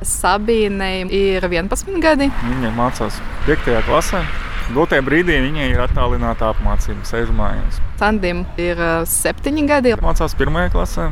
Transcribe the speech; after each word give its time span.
Sabīnei 0.00 1.04
ir 1.12 1.44
11 1.44 2.00
gadi. 2.00 2.30
Viņa 2.44 2.70
mācās 2.76 3.18
5. 3.48 3.74
klasē. 3.88 4.22
Dotajā 4.70 5.02
brīdī 5.04 5.40
viņai 5.42 5.66
ir 5.72 5.82
attālināta 5.82 6.52
apmācība, 6.54 7.02
sēž 7.04 7.32
mājās. 7.34 7.80
Sandim 8.00 8.44
ir 8.60 8.80
7 9.10 9.66
gadi. 9.68 9.96
Mācās 10.00 10.36
1. 10.38 10.70
klasē, 10.72 11.10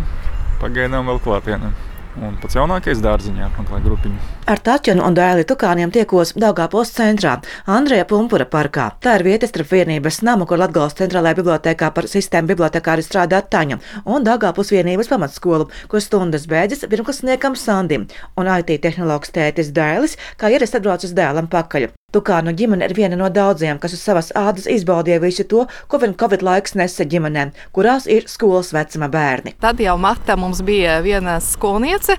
pagaidām 0.63 1.11
vēl 1.11 1.21
klātienē 1.27 1.75
un 2.23 2.39
pats 2.43 2.57
jaunākais 2.59 3.03
dārziņā 3.05 3.51
apmeklē 3.51 3.83
grupiņu. 3.85 4.38
Ar 4.49 4.63
Taķenu 4.65 5.03
un 5.05 5.13
Dēli 5.13 5.43
Tukāniem 5.45 5.91
tiekos 5.93 6.31
Daugāpils 6.41 6.89
centrā, 6.97 7.35
Andrija 7.69 8.07
Pumpura 8.09 8.47
parkā. 8.49 8.87
Tā 9.05 9.19
ir 9.19 9.27
vieta 9.27 9.45
starp 9.45 9.69
vienības 9.75 10.23
namu, 10.25 10.47
kur 10.49 10.57
Latgales 10.63 10.97
centrālajā 10.97 11.37
bibliotekā 11.43 11.91
par 11.93 12.09
sistēmu 12.09 12.55
bibliotekāri 12.55 13.05
strādā 13.05 13.43
Taņa, 13.45 13.77
un 14.09 14.25
Daugāpils 14.25 14.73
vienības 14.73 15.13
pamatskolu, 15.13 15.69
kur 15.93 16.01
stundas 16.01 16.49
beidzas 16.49 16.89
pirmklasniekam 16.89 17.61
Sandim, 17.61 18.09
un 18.41 18.49
IT 18.57 18.73
tehnologs 18.89 19.37
tētis 19.37 19.69
Dēlis, 19.77 20.17
kā 20.41 20.49
ierasts 20.49 20.81
atbrauc 20.81 21.05
uz 21.05 21.13
dēlam 21.13 21.53
pakaļ. 21.53 21.91
Tukānu 22.17 22.57
ģimene 22.57 22.89
ir 22.89 22.97
viena 22.97 23.21
no 23.21 23.29
daudziem, 23.29 23.77
kas 23.77 23.93
uz 23.93 24.01
savas 24.01 24.31
ādas 24.33 24.65
izbaudīja 24.65 25.21
visu 25.21 25.45
to, 25.45 25.67
ko 25.93 26.01
vien 26.01 26.17
Covid 26.17 26.41
laiks 26.41 26.73
nesa 26.73 27.05
ģimenēm, 27.05 27.53
kurās 27.77 28.09
ir 28.09 28.25
skolas 28.33 28.73
vecuma 28.73 29.13
bērni. 29.13 29.59
Tad 29.61 29.85
jau 29.85 29.99
martā 30.01 30.41
mums 30.41 30.65
bija 30.65 31.03
viena 31.05 31.37
skolniece, 31.45 32.17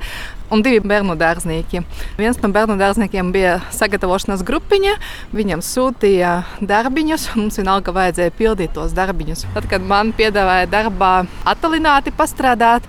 un 0.54 0.64
divi 0.66 0.82
bērnu 0.82 1.16
dārznieki. 1.20 1.84
Viens 2.20 2.40
no 2.42 2.50
bērnu 2.54 2.78
dārzniekiem 2.80 3.32
bija 3.36 3.58
sagatavošanās 3.76 4.44
grupiņa. 4.48 4.96
Viņam 5.36 5.64
sūtīja 5.66 6.34
darbiņus, 6.62 7.30
un 7.36 7.46
mums 7.46 7.60
vienalga 7.62 7.94
vajadzēja 7.96 8.36
pildīt 8.38 8.76
tos 8.78 8.96
darbiņus. 8.98 9.48
Tad, 9.56 9.70
kad 9.72 9.86
man 9.86 10.14
piedāvāja 10.18 10.70
darbā 10.72 11.14
attālināti 11.48 12.14
pastrādāt, 12.16 12.86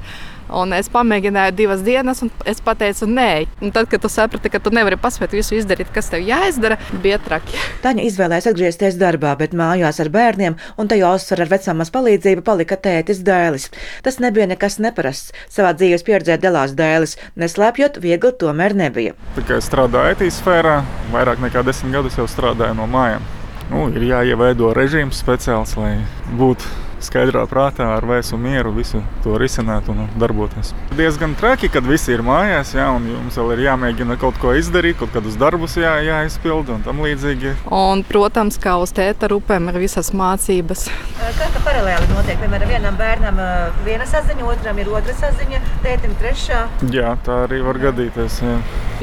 Un 0.50 0.74
es 0.74 0.88
pamēģināju 0.90 1.54
divas 1.54 1.82
dienas, 1.86 2.22
un 2.24 2.30
es 2.48 2.60
pateicu, 2.64 3.06
nē. 3.06 3.46
Un 3.62 3.72
tad, 3.74 3.88
kad 3.90 4.02
tu 4.02 4.10
saprati, 4.10 4.50
ka 4.52 4.60
tu 4.62 4.72
nevari 4.74 4.98
paspēt 5.00 5.34
visu 5.36 5.56
izdarīt, 5.58 5.92
kas 5.94 6.10
tev 6.10 6.24
jāizdara, 6.26 6.78
bija 7.04 7.20
traki. 7.22 7.58
Taņa 7.84 8.06
izvēlējās 8.08 8.50
atgriezties 8.50 8.98
darbā, 9.00 9.36
bet 9.38 9.54
mājās 9.56 10.02
ar 10.02 10.10
bērniem 10.12 10.58
un 10.80 10.90
tajā 10.90 11.14
uzsver 11.14 11.44
ar 11.44 11.52
vecāmas 11.54 11.92
palīdzību 11.94 12.44
palika 12.46 12.78
tētis 12.80 13.22
dēlis. 13.26 13.70
Tas 14.06 14.20
nebija 14.22 14.48
nekas 14.50 14.80
neparasts. 14.82 15.34
Savā 15.52 15.72
dzīves 15.78 16.06
pieredzē 16.06 16.40
dalās 16.42 16.74
dēlis, 16.78 17.16
neslēpjot, 17.40 18.00
viegli 18.02 18.34
tomēr 18.40 18.74
nebija. 18.78 19.16
Tikai 19.38 19.60
strādāju 19.64 20.16
IT 20.16 20.34
sfērā, 20.40 20.80
vairāk 21.14 21.42
nekā 21.46 21.64
desmit 21.66 22.00
gadus 22.00 22.18
jau 22.18 22.26
strādāju 22.30 22.78
no 22.78 22.90
mājām. 22.90 23.24
Nu, 23.70 23.86
ir 23.94 24.02
jāieveido 24.02 24.72
režīms 24.74 25.20
speciāls, 25.22 25.76
lai 25.78 26.00
būtu 26.38 26.89
skaidrā 27.04 27.44
prātā, 27.50 27.86
ar 27.96 28.04
vēsu 28.06 28.38
mieru 28.40 28.72
visu 28.76 29.00
to 29.24 29.36
risināt 29.40 29.88
un 29.92 30.04
darboties. 30.20 30.72
Diezgan 30.98 31.34
traki, 31.38 31.70
kad 31.72 31.86
visi 31.86 32.12
ir 32.14 32.22
mājās, 32.26 32.74
jā, 32.76 32.86
un 32.94 33.08
jums 33.08 33.38
vēl 33.40 33.54
ir 33.56 33.64
jāmēģina 33.68 34.18
kaut 34.20 34.38
ko 34.42 34.54
izdarīt, 34.58 34.98
kaut 35.00 35.14
kādus 35.14 35.38
darbus 35.40 35.78
jā, 35.80 35.94
jāizpild 36.06 36.72
un 36.74 36.84
tam 36.86 37.02
līdzīgi. 37.04 37.54
Un, 37.72 38.04
protams, 38.08 38.60
kā 38.60 38.76
uz 38.82 38.92
tēta 38.96 39.30
rupēm 39.32 39.70
ir 39.72 39.80
visas 39.82 40.12
mācības. 40.16 40.86
Kā 41.20 41.48
tā 41.54 41.64
paralēli 41.64 42.10
notiek? 42.12 42.38
Piemēram, 42.40 42.70
vienam 42.70 43.00
bērnam 43.00 43.40
viena 43.86 44.06
saziņa, 44.08 44.46
otram 44.52 44.78
ir 44.80 44.92
otra 44.92 45.16
saziņa, 45.18 45.62
tētim 45.84 46.14
trešā. 46.20 46.62
Jā, 46.92 47.16
tā 47.26 47.44
arī 47.46 47.60
var 47.64 47.80
gadīties. 47.88 48.40
Jā. 48.44 48.56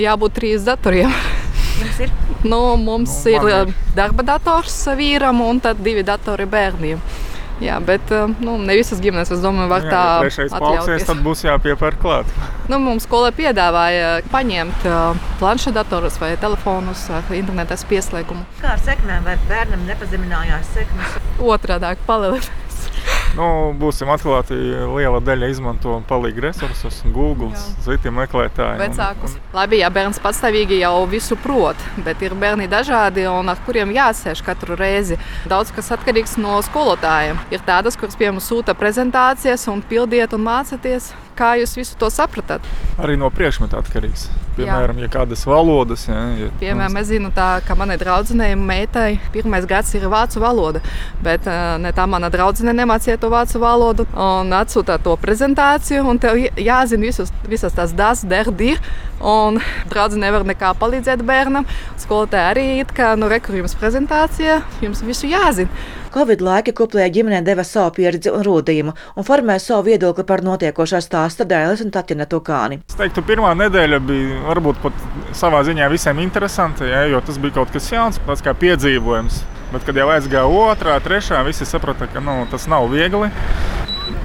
Jābūt 0.08 0.38
trīs 0.40 0.66
datoriem. 0.68 1.14
Jums 1.78 2.00
ir? 2.02 2.14
Nu, 2.48 2.60
mums 2.82 3.14
nu, 3.26 3.32
ir, 3.34 3.48
ir 3.70 3.96
darba 3.98 4.26
dators 4.26 4.80
vīram 4.98 5.42
un 5.46 5.62
tad 5.62 5.82
divi 5.86 6.06
datori 6.06 6.48
bērniem. 6.50 7.02
Jā, 7.64 7.80
bet 7.82 8.12
eh, 8.14 8.28
nu, 8.44 8.58
ne 8.62 8.76
visas 8.78 9.00
ģimenes, 9.02 9.32
es 9.34 9.42
domāju, 9.42 9.70
var 9.72 9.88
jā, 9.88 9.90
tā 9.90 10.50
atļauties. 10.60 11.08
Tad 11.10 11.24
būs 11.26 11.42
jāpiepērk 11.48 11.98
klāt. 12.04 12.30
Nu, 12.70 12.78
mums 12.84 13.08
skolē 13.08 13.32
piedāvāja 13.34 14.20
paņemt 14.30 14.86
uh, 14.86 15.18
planšetdatorus 15.42 16.20
vai 16.22 16.36
telefonus 16.38 17.08
ar 17.18 17.34
internetas 17.34 17.86
pieslēgumu. 17.90 18.46
Kā 18.62 18.76
ar 18.76 18.86
sekmēm 18.86 19.26
vai 19.26 19.40
bērnam 19.50 19.88
nepazeminājās 19.90 20.70
sekmes? 20.76 21.18
Otrādāk 21.42 22.04
palielināt. 22.06 22.67
Nu, 23.36 23.48
būsim 23.78 24.10
atklāti, 24.10 24.56
liela 24.96 25.20
daļa 25.22 25.50
izmanto 25.52 25.98
palīgu 26.10 26.42
resursus, 26.48 27.02
Google, 27.14 27.52
citi 27.86 28.12
meklētāji. 28.14 28.80
Vecākus. 28.82 29.36
Un, 29.36 29.44
un... 29.44 29.54
Labi, 29.58 29.82
ja 29.84 29.92
bērns 29.94 30.22
patstāvīgi 30.24 30.80
jau 30.82 30.94
visu 31.12 31.38
prot, 31.44 31.84
bet 32.06 32.24
ir 32.26 32.38
bērni 32.40 32.70
dažādi 32.72 33.28
un 33.30 33.54
ar 33.54 33.62
kuriem 33.68 33.94
jāsēž 33.94 34.42
katru 34.48 34.80
reizi. 34.80 35.20
Daudz 35.50 35.74
kas 35.76 35.92
atkarīgs 35.98 36.38
no 36.42 36.58
skolotājiem. 36.66 37.40
Ir 37.54 37.64
tādas, 37.68 38.00
kuras 38.00 38.18
pie 38.18 38.32
mums 38.32 38.50
sūta 38.50 38.78
prezentācijas 38.78 39.68
un 39.74 39.86
pildiet 39.86 40.34
un 40.38 40.46
mācieties. 40.48 41.12
Kā 41.38 41.54
jūs 41.60 41.78
visu 41.78 41.98
to 42.02 42.10
sapratāt? 42.10 42.66
Arī 42.98 43.20
no 43.20 43.30
priekšmeta 43.34 43.78
atkarīgs. 43.84 44.30
Piemēram, 44.58 44.98
jā. 45.00 45.08
ja 45.08 45.14
kādas 45.14 45.44
valodas. 45.48 46.06
Jā, 46.10 46.22
ja, 46.40 46.50
Piemēram, 46.62 46.98
es 47.02 47.10
zinu, 47.12 47.32
tā, 47.36 47.48
ka 47.66 47.78
manai 47.78 47.98
draudzenei 48.02 48.52
meitai 48.60 49.20
pirmais 49.34 49.68
gads 49.70 49.94
ir 49.98 50.08
vācu 50.12 50.42
valoda, 50.44 50.82
bet 51.24 51.46
ne 51.82 51.92
tā 51.96 52.08
mana 52.10 52.32
draudzene 52.34 52.74
nemācīja 52.78 53.20
to 53.22 53.32
vācu 53.34 53.62
valodu 53.62 54.08
un 54.14 54.54
atsūta 54.58 54.98
to 55.04 55.16
prezentāciju. 55.22 56.06
Tev 56.22 56.40
jāzina 56.58 57.10
visus, 57.10 57.34
visas 57.48 57.76
tās 57.78 57.94
das, 57.98 58.26
der, 58.28 58.50
dir. 58.52 58.82
Un 59.18 59.62
draudzene 59.90 60.28
nevar 60.28 60.46
nekā 60.46 60.74
palīdzēt 60.78 61.24
bērnam. 61.26 61.66
Skolotāja 62.02 62.52
arī 62.54 62.68
ir, 62.82 62.92
ka, 62.98 63.16
nu, 63.18 63.30
rekur 63.32 63.58
jums 63.58 63.78
prezentācija, 63.78 64.62
jums 64.84 65.02
visu 65.06 65.30
jāzina. 65.30 65.70
Covid 66.18 66.42
laika 66.42 66.74
koplējā 66.74 67.12
ģimenē 67.14 67.44
deva 67.46 67.62
savu 67.68 67.92
pieredzi 68.00 68.32
un 68.34 68.42
rūtījumu 68.46 68.94
un 69.20 69.26
formēja 69.28 69.62
savu 69.62 69.86
viedokli 69.92 70.24
par 70.26 70.42
notiekošā 70.46 70.98
stāsta 71.06 71.46
Dēlis 71.46 71.84
un 71.86 71.92
Tatjana 71.94 72.26
Tukāni. 72.32 72.80
Es 72.90 72.98
teiktu, 72.98 73.22
pirmā 73.28 73.52
nedēļa 73.60 74.00
bija 74.02 74.40
varbūt 74.48 74.82
pat 74.82 75.04
savā 75.38 75.62
ziņā 75.68 75.92
visiem 75.94 76.24
interesanta, 76.24 76.88
ja, 76.90 77.04
jo 77.12 77.22
tas 77.22 77.38
bija 77.44 77.60
kaut 77.60 77.76
kas 77.76 77.92
jauns, 77.94 78.18
tāds 78.26 78.42
kā 78.42 78.56
piedzīvojums. 78.58 79.44
Bet, 79.76 79.84
kad 79.86 80.00
jau 80.00 80.08
aizgāja 80.16 80.48
otrā, 80.48 80.96
trešā, 81.04 81.44
visi 81.46 81.68
saprata, 81.70 82.08
ka 82.10 82.24
nu, 82.24 82.40
tas 82.50 82.66
nav 82.72 82.88
viegli 82.90 83.30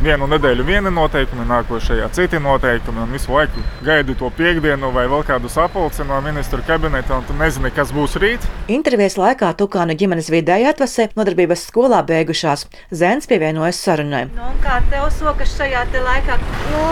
vienu 0.03 0.27
nedēļu 0.31 0.65
viena 0.67 0.91
noteikumi, 0.95 1.47
nākošajā 1.49 2.09
citi 2.17 2.41
noteikumi, 2.43 3.03
un 3.05 3.15
visu 3.15 3.33
laiku 3.35 3.63
gaidu 3.87 4.17
to 4.19 4.31
piekdienu 4.37 4.93
vai 4.95 5.07
vēl 5.11 5.25
kādu 5.27 5.51
sapulci 5.53 6.07
no 6.09 6.21
ministra 6.25 6.63
kabineta, 6.67 7.19
un 7.19 7.27
tu 7.29 7.37
nezini, 7.39 7.73
kas 7.75 7.95
būs 7.95 8.19
rīt. 8.23 8.47
Intervijas 8.73 9.19
laikā 9.21 9.53
Tukāna 9.59 9.97
ģimenes 9.99 10.31
vidēji 10.33 10.69
atvasē 10.73 11.09
nodarbības 11.19 11.67
skolā 11.71 12.03
beigušās. 12.09 12.67
Zēns 12.91 13.31
pievienojas 13.31 13.81
sarunai. 13.83 14.27
Nu, 14.37 14.53
kā 14.65 14.81
tev 14.93 15.09
sokas 15.17 15.57
šajā 15.59 15.87
te 15.95 16.03
laikā? 16.05 16.39
Nu, 16.73 16.87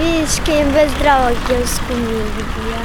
bišķiņ 0.00 0.74
bez 0.76 1.00
draugiem 1.02 1.66
skumīgi 1.76 2.48
bija. 2.56 2.84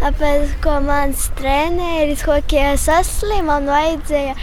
Tāpēc, 0.00 0.54
ko 0.64 0.78
mans 0.80 1.26
treneris 1.36 2.22
hokeja 2.24 2.76
saslima, 2.80 3.58
man 3.58 3.68
vajadzēja 3.68 4.38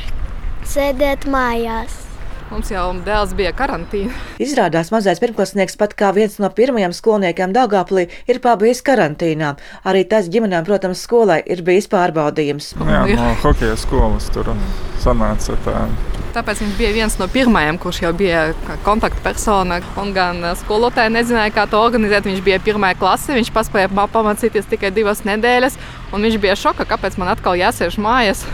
sēdēt 0.68 1.26
mājās. 1.32 2.06
Mums 2.47 2.69
jau 2.72 2.85
dēls 3.03 3.34
bija 3.35 3.52
karantīna. 3.56 4.13
Izrādās 4.40 4.88
mazais 4.94 5.19
pirmklasnieks 5.19 5.75
pat 5.80 5.96
kā 6.00 6.13
viens 6.16 6.38
no 6.40 6.47
pirmajiem 6.47 6.94
skolniekiem 6.96 7.52
Dāngāplī 7.56 8.06
ir 8.31 8.40
pabijis 8.44 8.80
karantīnā. 8.88 9.58
Arī 9.84 10.06
tas 10.08 10.30
ģimenēm, 10.31 10.63
protams, 10.68 11.02
skolai 11.03 11.41
ir 11.44 11.63
bijis 11.68 11.90
pārbaudījums. 11.91 12.72
Jā, 12.80 13.02
no 13.19 13.34
hokeja 13.44 13.75
skolas 13.80 14.30
tur 14.31 14.53
sanāca 15.03 15.57
tā. 15.66 15.81
Tāpēc 16.38 16.62
viņš 16.62 16.78
bija 16.78 16.94
viens 16.94 17.18
no 17.19 17.28
pirmajiem, 17.34 17.80
kurš 17.81 18.00
jau 18.06 18.13
bija 18.16 18.46
kontaktpersona. 18.86 19.81
Un 20.00 20.13
gan 20.16 20.40
skolotāji 20.62 21.16
nezināja, 21.18 21.56
kā 21.56 21.68
to 21.68 21.81
organizēt. 21.81 22.30
Viņš 22.30 22.46
bija 22.46 22.62
pirmā 22.63 22.94
klase, 23.00 23.36
viņš 23.36 23.52
paspēja 23.56 23.91
pamācīties 23.91 24.72
tikai 24.72 24.94
divas 24.96 25.25
nedēļas. 25.28 25.75
Viņš 26.13 26.40
bija 26.44 26.56
šokā, 26.59 26.88
kāpēc 26.88 27.19
man 27.19 27.34
atkal 27.34 27.59
jāsēž 27.59 28.00
mājās. 28.00 28.46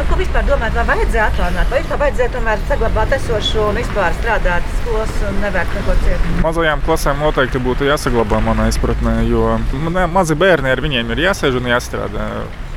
Nu, 0.00 0.06
ko 0.08 0.16
vispār 0.16 0.46
domājat, 0.48 0.76
vai 0.78 0.84
vajadzēja 0.94 1.24
attālināt, 1.28 1.66
vai 1.68 1.78
tā 1.84 1.96
vajadzēja 2.00 2.32
tomēr 2.32 2.60
saglabāt 2.70 3.10
esošo 3.12 3.66
un 3.68 3.76
vispār 3.82 4.14
strādāt 4.16 4.70
skolas 4.78 5.10
un 5.28 5.36
nevērt 5.42 5.74
neko 5.76 5.96
citu? 6.00 6.30
Mazajām 6.40 6.84
klasēm 6.86 7.20
noteikti 7.20 7.60
būtu 7.60 7.84
jāsaglabā 7.84 8.38
manā 8.46 8.70
izpratnē, 8.72 9.18
jo 9.28 9.58
mazi 10.08 10.38
bērni 10.40 10.72
ar 10.72 10.80
viņiem 10.80 11.12
ir 11.12 11.20
jāsēž 11.26 11.60
un 11.60 11.68
jāstrādā. 11.68 12.30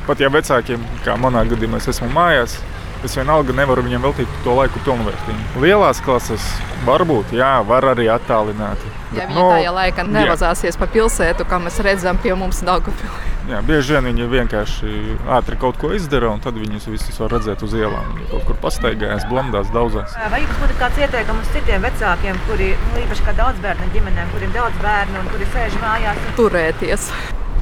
Pat 0.04 0.20
ja 0.20 0.28
vecākiem, 0.34 0.84
kā 1.06 1.16
manā 1.16 1.46
gadījumā, 1.48 1.80
es 1.80 1.88
esmu 1.94 2.10
mājās, 2.12 2.58
es 3.00 3.16
vienalga 3.16 3.56
nevaru 3.56 3.86
viņiem 3.88 4.04
veltīt 4.04 4.38
to 4.44 4.60
laiku 4.60 4.84
pilnvērtīgi. 4.84 5.64
Lielās 5.64 6.04
klases 6.04 6.44
varbūt, 6.84 7.32
jā, 7.40 7.54
var 7.64 7.88
arī 7.94 8.10
attālināti. 8.12 8.92
Ja 9.16 9.30
viņi 9.30 9.40
no, 9.40 9.48
tajā 9.54 9.72
laikā 9.80 10.04
nevazāsies 10.10 10.76
jā. 10.76 10.80
pa 10.82 10.92
pilsētu, 10.92 11.48
kā 11.48 11.62
mēs 11.64 11.80
redzam 11.88 12.20
pie 12.20 12.36
mums 12.36 12.60
Daugavpilī. 12.68 13.33
Jā, 13.44 13.58
bieži 13.60 13.92
vien 13.92 14.06
viņi 14.08 14.26
vienkārši 14.32 14.90
ātri 15.36 15.58
kaut 15.60 15.76
ko 15.80 15.90
izdara, 15.92 16.30
un 16.32 16.40
tad 16.40 16.56
viņus 16.56 16.86
visus 16.88 17.18
var 17.20 17.34
redzēt 17.34 17.60
uz 17.66 17.74
ielām. 17.76 18.14
Viņi 18.16 18.28
kaut 18.30 18.46
kur 18.48 18.56
pastaigājas, 18.62 19.26
blandās, 19.28 19.68
daudzās. 19.74 20.14
Vai 20.32 20.40
jums 20.46 20.62
būtu 20.62 20.76
kāds 20.80 21.00
ieteikums 21.04 21.50
citiem 21.52 21.84
vecākiem, 21.84 22.40
kuri 22.48 22.70
nu, 22.72 23.02
īpaši 23.02 23.26
kā 23.26 23.34
daudz 23.36 23.60
bērnu 23.64 23.90
ģimenēm, 23.92 24.32
kuriem 24.32 24.54
daudz 24.56 24.80
bērnu 24.80 25.20
un 25.20 25.28
kuri 25.34 25.48
sēž 25.52 25.76
mājās? 25.82 26.22
Un... 26.24 26.32
Turēties. 26.40 27.10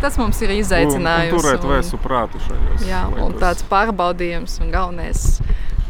Tas 0.05 0.19
mums 0.23 0.38
ir 0.46 0.55
izaicinājums. 0.55 1.34
Un, 1.34 1.40
un 1.40 1.43
turēt 1.43 1.67
vēsu 1.73 1.99
prātu 2.02 2.38
šajos. 2.46 2.87
Jā, 2.87 3.02
laikos. 3.11 3.26
un 3.26 3.37
tāds 3.43 3.67
pārbaudījums 3.70 4.56
un 4.62 4.70
galvenais 4.75 5.26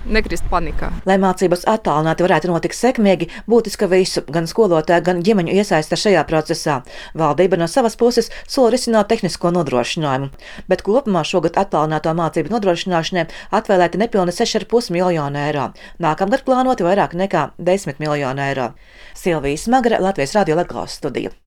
nekrist 0.06 0.46
panikā. 0.50 0.90
Lai 1.08 1.18
mācības 1.22 1.64
attālināti 1.70 2.24
varētu 2.26 2.50
notikt 2.50 2.76
sekmīgi, 2.78 3.28
būtiska 3.50 3.88
visu, 3.90 4.24
gan 4.32 4.48
skolotāju, 4.50 5.04
gan 5.06 5.22
ģimeņu 5.26 5.56
iesaista 5.58 5.98
šajā 5.98 6.24
procesā. 6.28 6.80
Valdība 7.18 7.58
no 7.60 7.68
savas 7.70 7.96
puses 8.00 8.30
sola 8.46 8.72
risināt 8.74 9.10
tehnisko 9.12 9.52
nodrošinājumu, 9.54 10.32
bet 10.68 10.84
kopumā 10.86 11.24
šogad 11.28 11.58
attālināto 11.60 12.14
mācību 12.18 12.54
nodrošināšanai 12.54 13.28
atvēlēti 13.60 14.02
nepilni 14.02 14.34
6,5 14.36 14.92
miljonu 14.94 15.42
eiro. 15.46 15.70
Nākamgad 16.02 16.46
plānoti 16.48 16.86
vairāk 16.86 17.16
nekā 17.18 17.50
10 17.58 18.02
miljonu 18.02 18.48
eiro. 18.48 18.72
Silvijas 19.18 19.68
Magra, 19.68 20.00
Latvijas 20.00 20.36
Radio 20.38 20.56
Latvijas 20.56 21.00
studija. 21.00 21.41